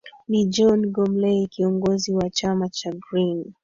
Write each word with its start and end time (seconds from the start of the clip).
ni 0.27 0.45
john 0.45 0.81
gomley 0.91 1.47
kiongozi 1.47 2.13
wa 2.15 2.29
chama 2.29 2.69
cha 2.69 2.91
green 2.91 3.53